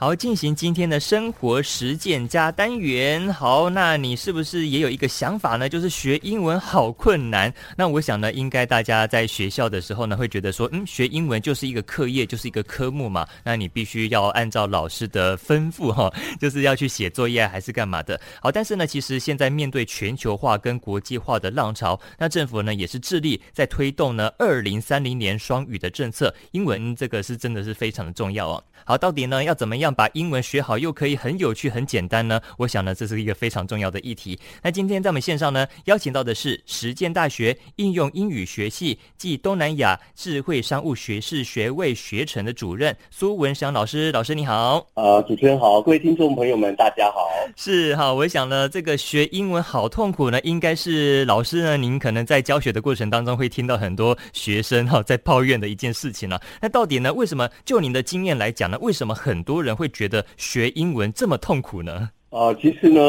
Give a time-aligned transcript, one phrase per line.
[0.00, 3.30] 好，进行今天的生活实践加单元。
[3.30, 5.68] 好，那你是不是也有一个想法呢？
[5.68, 7.52] 就是学英文好困难。
[7.76, 13.28] 那我想呢，应该大家在学校的时候呢，会觉得说，嗯，学英文就是一个课业，就是一个科目嘛。
[13.44, 16.10] 那你必须要按照老师的吩咐哈，
[16.40, 18.18] 就是要去写作业还是干嘛的。
[18.40, 26.34] 好，但是呢，其实现在面对全球化跟国际化的浪潮，那政府呢也是致力在推动呢二零三零年双语的政策。
[26.52, 28.64] 英文这个是真的是非常的重要哦。
[28.86, 29.89] 好，到底呢要怎么样？
[29.94, 32.40] 把英文学好又可以很有趣、很简单呢？
[32.58, 34.38] 我想呢，这是一个非常重要的议题。
[34.62, 44.10] 那今天在我们线上呢，邀请到的是实践大学应用英语学系暨东南亚智慧商务学士学位学程的主任苏文祥老师。
[44.12, 47.28] 老师你好，呃，主持人好，各位听众朋友们，大家好。
[47.56, 56.38] 是哈，我想呢，这个学英文好痛苦呢，应该是老师呢，您可能在教学的过程当中会听到很多学生哈在抱怨的一件事情呢。
[56.60, 58.78] 那到底呢，为什么就您的经验来讲呢？
[58.80, 62.10] 为什么很多人会觉得学英文这么痛苦呢？
[62.28, 63.00] 啊，其实呢，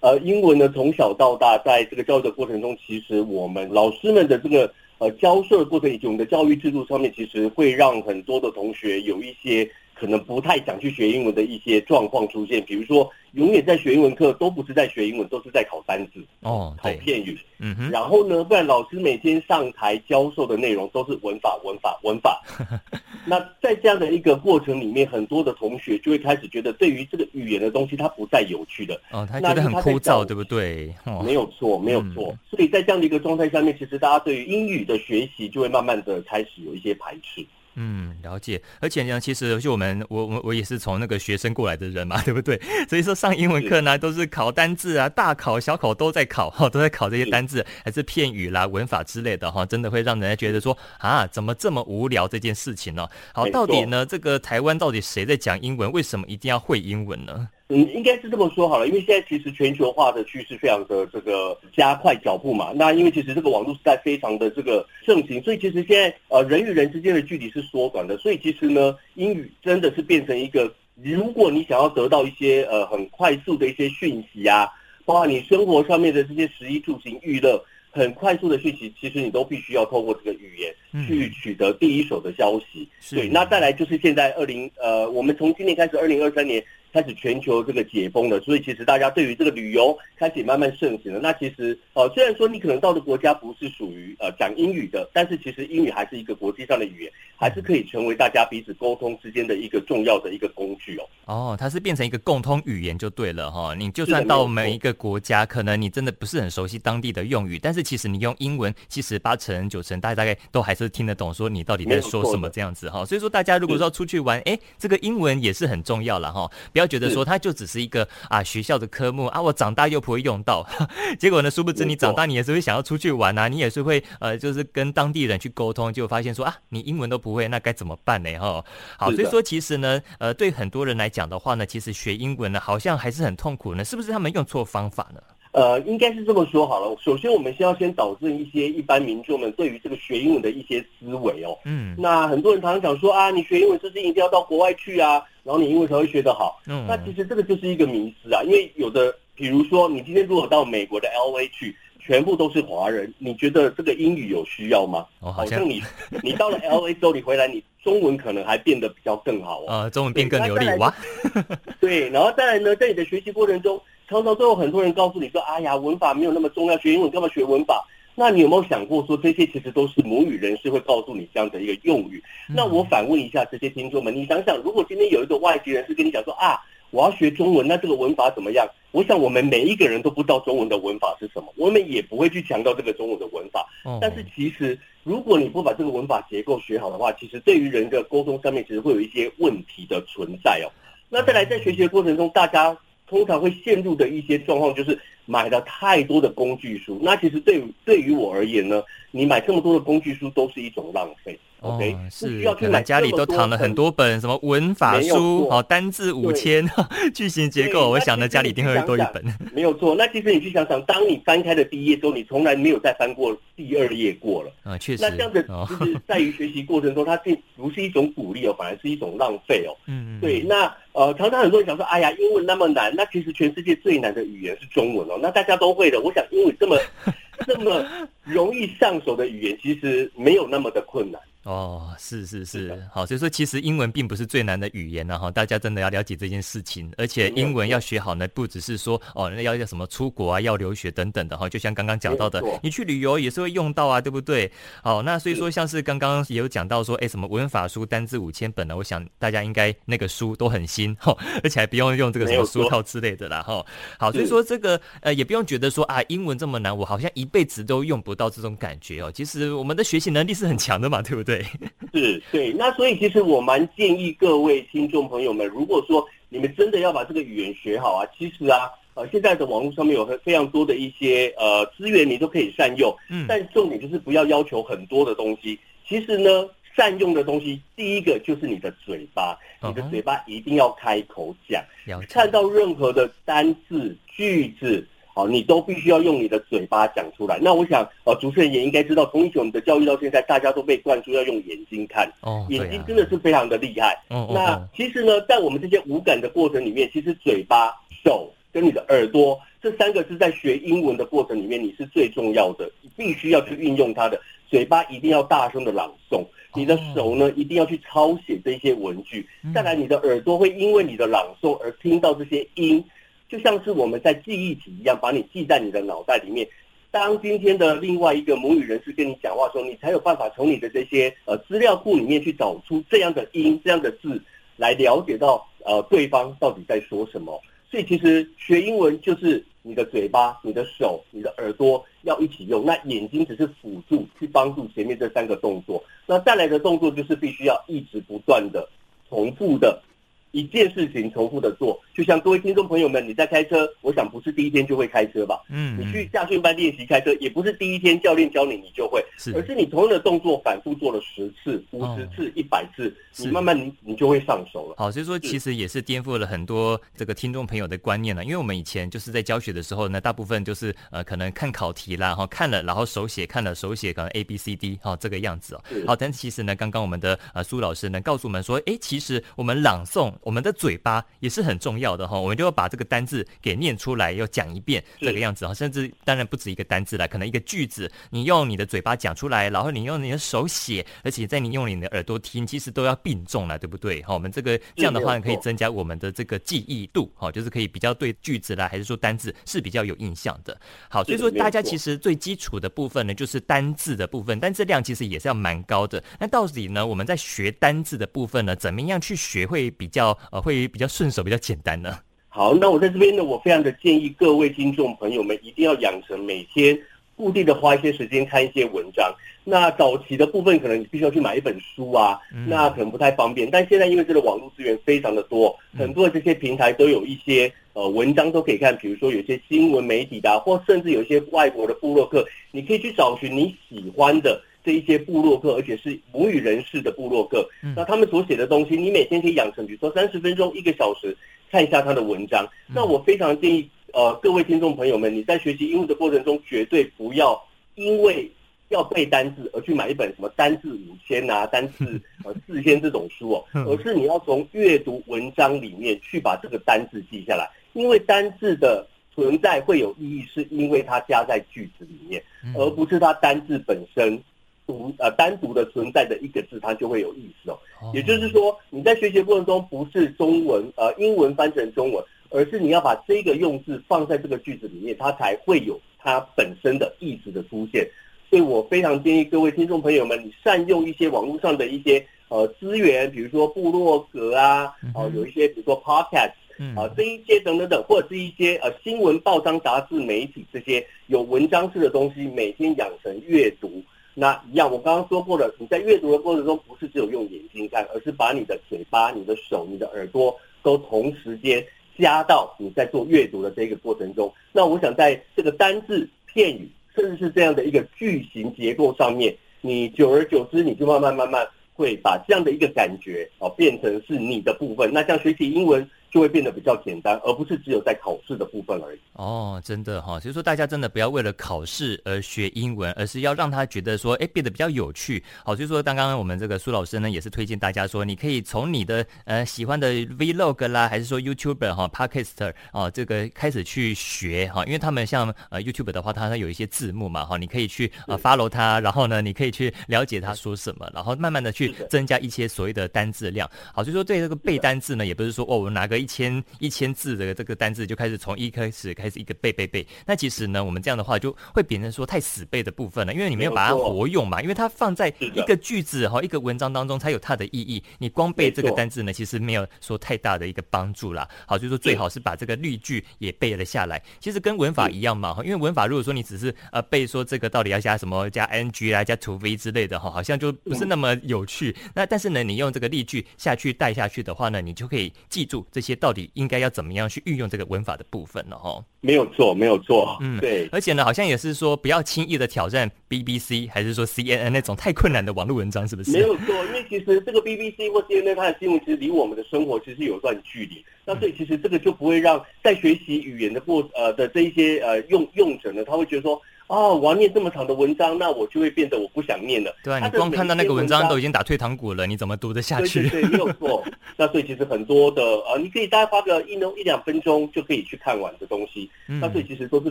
[0.00, 9.68] 呃，英文呢，从小到大，在这个教育的过程中，其实我们老师们的这个呃教授的过程以及我们的教育制度上面，其实会让很多的同学有一些
[9.98, 13.10] 可能不太想去学英文的一些状况出现，比如说。
[13.32, 17.38] 永远在学英文课，都不是在学英文，都是在考单字哦，考片语。
[17.58, 17.90] 嗯哼。
[17.90, 22.42] 然后呢，不然老师每天上台教授的内容都是文法、文法、文法。
[23.26, 28.98] 那在这样的一个过程里面，很多的同学就会开始觉得，对于这个语言的东西，它不再有趣的。
[29.10, 30.90] 哦，他觉得很枯燥，对不对？
[31.04, 32.30] 哦、没有错，没有错。
[32.30, 37.44] 嗯、所以在这样的一个状态下面，其实大家对于英语的学习就会慢慢的开始有一些排斥。
[37.80, 38.60] 嗯，了解。
[38.80, 42.60] 而且呢，其实就我们，我我我也是从那个学生过来的人嘛， 对不对？
[42.88, 53.06] 所以说上英文课呢，都是考单字啊，大考小考都在考哈， 都在考这些单字，还是片语啦、文法之类的哈，真的会让人家觉得说啊，怎么这么无聊这件事情呢？
[53.32, 55.92] 好，到底呢，这个台湾到底谁在讲英文？
[55.92, 57.48] 为什么一定要会英文呢？
[57.70, 62.72] 嗯，应该是这么说好了，因为现在其实全球化的趋势非常的这个加快脚步嘛。
[62.74, 68.16] 那因为其实这个网络时代非常的这个盛行，所以其实现在呃人与人之间的距离是缩短的。
[68.16, 74.66] 所以其实呢，英语真的是变成一个，如果你想要得到一些呃很快速的一些讯息啊，
[75.04, 80.74] 包括你生活上面的这些食衣住行娱乐，很快速的讯息，其实你都必须要透过这个语言
[81.06, 82.88] 去取得第一手的消息。
[83.12, 86.64] 嗯、对，那再来就是现在二零呃，我们从今年开始，二零二三年。
[86.92, 91.20] 开始全球这个解封了，所以其实大家对于这个旅游开始慢慢盛行了。
[91.20, 101.04] 那其实呃，虽然说你可能到的国家不是属于呃讲英语的，但是其实英语还是一个国际上的语言，还是可以成为大家彼此沟通之间的一个重要的一个工具哦。
[101.26, 103.74] 哦，它是变成一个共通语言就对了哈。
[103.74, 113.04] 你就算到每一个国家，可能你真的不是很熟悉当地的用语，但是其实你用英文，其实八成九成大家大概都还是听得懂，说你到底在说什么这样子哈。
[113.04, 116.50] 所以说大家如果说要出去玩，哎，这个英文也是很重要了哈。
[116.78, 120.64] 不要觉得说它就只是一个啊学校的科目啊，我长大又不会用到，
[121.18, 128.30] 结果呢，殊不知你长大你也是会想要出去玩啊，你也是会呃就是跟当地人去沟通，就发现说啊你英文都不会，那该怎么办呢？
[128.38, 128.64] 哈，
[128.96, 135.20] 好，所以说其实呢，呃，对很多人来讲的话呢，其实学英文呢好像还是很痛苦呢，是不是他们用错方法呢？
[135.58, 136.96] 呃，应该是这么说好了。
[137.02, 141.58] 首先，我们先要先导正一些一般民众们对于这个学英文的一些思维哦。
[141.64, 141.96] 嗯。
[141.98, 145.20] 那很多人常常讲说啊，你学英文是不是一定要到国外去啊？
[145.42, 146.62] 然后你英文才会学得好。
[146.68, 146.86] 嗯。
[146.86, 155.04] 那其实这个就是一个迷思啊，因为有的，比如说你今天如果到美国的 LA 去，全部都是华人，你觉得这个英语有需要吗？
[155.18, 155.82] 哦，好像，你
[156.22, 159.82] 你到了 LA 之后，你回来你中文可能还变得比较更好啊。
[159.82, 160.94] 呃，中文变更流利哇。
[161.80, 163.80] 对，然后再来呢，在你的学习过程中。
[164.08, 167.86] 常常都有很多人告诉你说：“哎呀，文法没有那么重要，学英文干嘛学文法？”
[168.16, 172.20] 那你有没有想过说，这些其实都是母语人士会告诉你这样的一个用语？
[172.48, 176.58] 那我反问一下这些听众们，你想想，如果今天有一个外籍人士跟你讲说：“啊，
[176.90, 183.68] 我要学中文，那这个文法怎么样？”我想我们每一个人都不知道中文的文法是什么，我们也不会去强调这个中文的文法。
[184.00, 190.66] 但是其实，如果你不把这个文法结构学好的话，其实对于人的沟通上面，其实会有一些问题的存在哦。
[191.08, 192.76] 那再来，在学习的过程中，大家。
[193.08, 194.98] 通常会陷入的一些状况就是
[195.30, 201.38] 买了太多的工具书，那其实对对于我而言呢，你买这么多的工具书都是一种浪费。
[201.60, 206.64] OK，哦，是需要去买家里都躺了很多本什么文法书，好，单字五千，
[207.12, 209.22] 句型结构，我想呢家里一定会多一本。
[209.52, 215.02] 没有错，那其实你去想想，当你翻开的第一页之后，你从来没有再翻过第二页过了啊，确实。
[215.02, 219.76] 那这样子就是在于学习过程中，它并不是一种鼓励哦，反而是一种浪费哦。
[219.88, 220.20] 嗯嗯。
[220.20, 226.00] 对，那呃，常常很多人想说，哎呀，英文那么难，那其实全世界最难的语言是中文哦，那大家都会的。
[226.00, 226.78] 我想，英语这么
[227.46, 227.84] 这么
[228.24, 231.20] 容易上手的语言，其实没有那么的困难。
[231.44, 244.50] 哦，是是是，好，所以说其实英文并不是最难的语言呢，哈，大家真的要了解这件事情，而且英文要学好呢，不只是说哦，要要什么出国啊，要留学等等的哈，就像刚刚讲到的，你去旅游也是会用到啊，对不对？
[244.82, 248.76] 好，那所以说像是刚刚也有讲到说，哎，什么文法书单字五千本呢？
[248.76, 253.64] 我想大家应该那个书都很新哈， 而且还不用用这个什么书套之类的啦，哈。
[253.98, 259.10] 好，所以说这个呃也不用觉得说啊，英文这么难，我好像一辈子都用不到这种感觉哦。
[259.10, 261.27] 其实我们的学习能力是很强的嘛，对不对？
[261.92, 272.94] 是对，那所以其实我蛮建议各位听众朋友们，如果说你们真的要把这个语言学好啊，其实啊，呃，现在的网络上面有非常多的一些呃资源，你都可以善用。
[273.10, 275.58] 嗯，但重点就是不要要求很多的东西。
[275.86, 281.62] 其实呢，善用的东西，第一个就是你的嘴巴，你的嘴巴一定要开口讲，
[282.08, 284.86] 看到任何的单字句子。
[285.18, 287.40] 好，你都必须要用你的嘴巴讲出来。
[287.42, 292.08] 那我想，呃，主持人也应该知道，从以前我们的教育到现在，大家都被灌输要用眼睛看。
[292.20, 294.00] 哦，眼睛真的是非常的厉害。
[294.10, 297.74] 哦，那其实呢，在我们这些五感的过程里面，其实嘴巴、
[298.04, 304.20] 手跟你的耳朵这三个是在学英文的过程里面，你是最重要的，你必须要去运用它的。
[304.48, 306.24] 嘴巴一定要大声的朗诵，
[306.54, 309.28] 你的手呢一定要去抄写这些文句。
[309.52, 312.84] 再来，你的耳朵会因为你的朗诵而听到这些音。
[313.28, 316.48] 就像是我们在记忆体一样，把你记在你的脑袋里面。
[316.90, 324.20] 当今天的另外一个母语人士跟你讲话的时候，你才有办法从你的这些呃资料库里面去找出这样的音、这样的字，
[324.56, 327.38] 来了解到呃对方到底在说什么。
[327.70, 335.84] 所以其实学英文就是你的嘴巴、你的手、你的耳朵要一起用，那眼睛只是辅助去帮助前面这三个动作。
[336.06, 338.66] 那再来的动作就是必须要一直不断的
[339.10, 339.82] 重复的。
[340.30, 345.42] 一件事情重复的做，就像各位听众朋友们，你在开车，我想不是第一天就会开车吧？
[345.48, 354.74] 嗯，你去驾训班练习开车，也不是第一天教练教你你就会，是，而是你同样的动作反复做了十次、五十次、一百次，你慢慢你你就会上手了。
[354.76, 365.62] 好，所以说其实也是颠覆了很多这个听众朋友的观念了，因为我们以前就是在教学的时候呢，大部分就是呃可能看考题啦，哈，看了然后手写，看了手写，可能 A B C D 哈这个样子哦。
[365.86, 370.12] 好，但其实呢，刚刚我们的呃苏老师呢告诉我们说，哎，其实我们朗诵。
[370.22, 384.02] 我们的嘴巴也是很重要的哈，我们就要把这个单字给念出来，要讲一遍这个样子哈，甚至当然不止一个单字啦，可能一个句子，你用你的嘴巴讲出来，然后你用你的手写，而且在你用你的耳朵听，其实都要并重了，对不对？
[384.02, 390.58] 哈，我们这个这样的话可以增加我们的这个记忆度，哈，就是可以比较对句子啦，还是说单字是比较有印象的。
[390.88, 396.02] 好，所以说大家其实最基础的部分呢，就是单字的部分，单字量其实也是要蛮高的。
[396.18, 400.07] 那到底呢，我们在学单字的部分呢，怎么样去学会比较？
[400.30, 401.98] 呃，会比较顺手，比较简单呢。
[402.28, 406.78] 好，那我在这边呢，我非常的建议各位听众朋友们一定要养成每天
[407.16, 409.12] 固定的花一些时间看一些文章。
[409.44, 413.50] 那早期的部分可能你必须要去买一本书啊，嗯、那可能不太方便。
[413.50, 424.40] 但现在因为这个网络资源非常的多，很多的这些平台都有一些呃文章都可以看，比如说有些新闻媒体的、啊，或甚至有一些外国的部落客，你可以去找寻你喜欢的。
[424.68, 431.16] 这一些部落客，而且是母语人士的部落客，那他们所写的东西，你每天可以养成，比如说三十分钟、一个小时，
[431.50, 432.46] 看一下他的文章。
[432.66, 437.42] 那我非常建议，呃，各位听众朋友们，你在学习英文的过程中，绝对不要
[437.76, 438.30] 因为
[438.68, 452.22] 要背单字而去买一本什么单字五千啊、单字呃四千这种书哦，而是你要从阅读文章里面去把这个单字记下来，因为单字的存在会有意义，是因为它加在句子里面，
[452.54, 454.22] 而不是它单字本身。
[454.68, 457.58] 独呃单独的存在的一个字，它就会有意思哦。
[457.94, 467.88] 也就是说，你在学习过程中，不是中文呃英文翻成中文，而是你要把这个用字放在这个句子里面，它才会有它本身的意思的出现。
[468.28, 476.34] 所以我非常建议各位听众朋友们，你善用一些网络上的一些呃资源，比如说部落格啊，哦、呃、有一些比如说 podcast
[476.76, 483.82] 啊、呃、这一些等等等，或者是一些呃新闻报章杂志媒体这些有文章式的东西，每天养成阅读。
[484.20, 491.64] 那一样，我刚刚说过了，你在阅读的过程中，不是只有用眼睛看，而是把你的嘴巴、你的手、你的耳朵都同时间
[491.96, 494.32] 加到你在做阅读的这个过程中。
[494.50, 504.92] 那我想在这个单字、片语，甚至是这样的一个句型结构上面，你久而久之，你就慢慢慢慢会把这样的一个感觉哦变成是你的部分。
[504.92, 508.98] 那像学习英文，就会变得比较简单，而不是只有在考试的部分而已。
[509.12, 515.22] 哦，真的哈，所以说大家真的不要为了考试而学英文，而是要让他觉得说，哎，变得比较有趣。
[515.44, 533.50] 好，所以说刚刚我们这个苏老师呢，也是推荐大家说，你可以从你的呃喜欢的 Vlog 啦，还是说 YouTuber 哈，Podcaster 哦，这个开始去学哈，因为他们像呃 YouTuber 的话，它有一些字幕嘛哈，你可以去呃 follow 他，然后呢，你可以去了解他说什么，然后慢慢的去增加一些所谓的单字量。
[533.74, 539.86] 好，所以说对这个背单字呢，也不是说哦，我拿个一千一千字的这个单字就开始从一开始开始一个背背背。
[540.06, 547.82] 那其实呢，我们这样的话就会变成说太死背的部分了，因为你没有把它活用嘛，因为它放在一个句子哈一个文章当中才有它的意义。
[547.98, 551.28] 你光背这个单字呢，其实没有说太大的一个帮助啦。
[551.46, 554.02] 好，就是说最好是把这个例句也背了下来。
[554.20, 561.74] 其实跟文法一样嘛，哈，因为文法如果说你只是呃背说这个到底要加什么加 ing 啊加 to v 之类的哈，好像就不是那么有趣。
[561.94, 566.30] 那但是呢，你用这个例句下去带下去的话呢，你就可以记住这些到底。
[566.34, 568.84] 应该要怎么样去运用这个文法的部分了哈？
[569.00, 570.68] 没有错，没有错，嗯，对。
[570.70, 576.12] 而且呢，好像也是说不要轻易的挑战 BBC 还是说 CNN 那种太困难的网络文章，是不是？
[576.12, 580.84] 没有错，因为其实这个 BBC 或 CNN 它的新闻其实离我们的生活其实有段距离。
[581.04, 586.40] 那所以其实这个就不会让在学习语言的过呃的这一些呃用用者呢，他会觉得说。
[586.68, 589.74] 哦，我要念这么长的文章，那我就会变得我不想念了。
[589.82, 593.08] 对啊，你光看到那个文章都已经打退堂鼓了，你怎么读得下去？
[593.08, 593.82] 对对对，没有错。
[594.16, 598.90] 那所以其实很多的呃，你可以大概花个一一两分钟就可以去看完的东西。
[599.08, 599.90] 嗯，那所以其实都是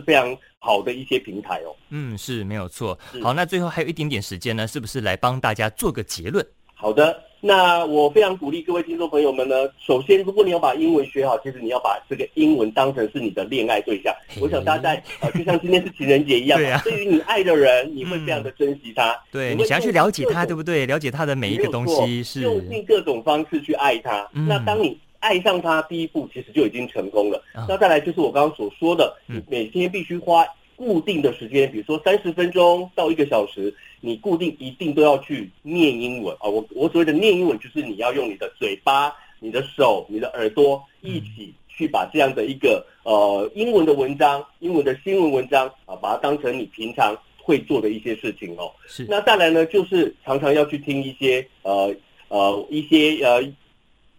[0.00, 1.74] 非常好的一些平台哦。
[1.90, 2.98] 嗯，是没有错。
[3.22, 6.46] 好，那最后还有一点点时间呢，是不是来帮大家做个结论？
[6.74, 7.27] 好的。
[7.40, 9.54] 那我非常鼓励各位听众朋友们呢。
[9.78, 14.12] 首先，如果你要把英文学好，其实你要把这个英文当成是你的恋爱对象。
[14.40, 19.12] 我想大家在呃，就像今天是情人节一样， 对啊，对于你爱的人，你会非常的珍惜他。
[19.12, 20.84] 嗯、对，你想要去了解他，对不对？
[20.86, 24.28] 了解他的每一个东西，是用尽各种方式去爱他。
[24.34, 27.40] 嗯、那当你爱上他，第一步其实就已经成功了。
[27.54, 30.44] 嗯、那再来就是我刚刚所说的，你每天必须花。
[30.78, 36.48] 固定的时间，比如说三十分钟到一个小时，你固定一定都要去念英文啊！
[36.48, 48.70] 我我所谓的念英文，就是你要用你的嘴巴、你的手、你的耳朵一起去把这样的一个呃英文的文章、英文的新闻文章啊，把它当成你平常会做的一些事情哦。
[48.86, 49.04] 是。
[49.10, 51.92] 那再来呢，就是常常要去听一些呃
[52.28, 53.42] 呃一些呃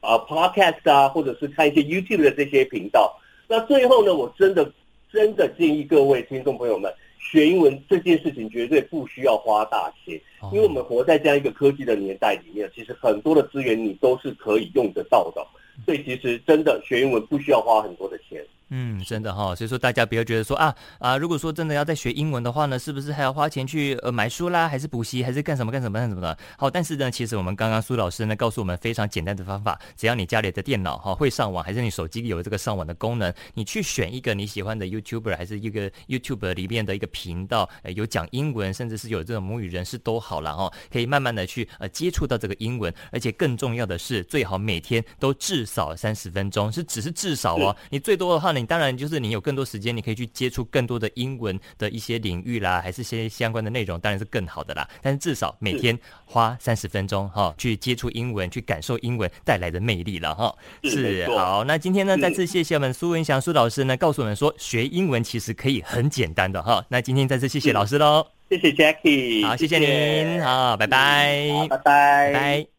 [0.01, 3.17] 啊 podcast 啊，或者是看一些 YouTube 的这些频道。
[3.47, 4.69] 那最后呢，我真的。
[5.11, 10.21] 真的建议各位听众朋友们，学英文这件事情绝对不需要花大钱，
[10.53, 15.45] 因为我们活在这样一个科技的年代里面，其实很多的资源你都是可以用得到的，
[15.83, 18.45] 所以其实真的学英文不需要花很多的钱。
[18.71, 26.38] 嗯，真的哈，所以说大家不要觉得说啊啊，如果说真的要再学英文的话呢，是不是还要花钱去呃买书啦，还是补习，还是干什么干什么干什么的？
[26.57, 49.39] 好，但是呢，其实我们刚刚苏老师呢告诉我们非常简单的方法，只要你家里的电脑哈会上网，还是你手机有这个上网的功能，你去选一个你喜欢的 YouTuber，还是一个 YouTuber 里面的一个频道，呃，有讲英文，甚至是有这种母语人士都好了哈，可以慢慢的去呃接触到这个英文，而且更重要的是，最好每天都至少三十分钟，是只是至少哦，你最多的话呢，你当然就是你有。
[49.49, 54.87] 更多时间，你可以去接触更多的英文的一些领域啦，还是些相关的内容，当然是更好的啦。
[55.01, 60.53] 但是至少每天花三十分钟哈，去接触英文，去感受英文带来的魅力了哈。
[60.83, 66.85] 是好，那今天呢，再次谢谢我们苏文祥苏老师呢，告诉我们说学英文其实可以很简单的哈。
[66.89, 72.78] 那今天再次谢谢老师喽，谢谢 Jackie，好，谢谢您，好，拜拜，拜拜，拜。